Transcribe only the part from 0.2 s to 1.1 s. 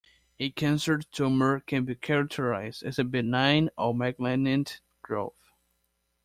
A Cancer